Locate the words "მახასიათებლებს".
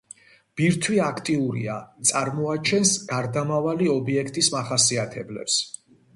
4.57-5.63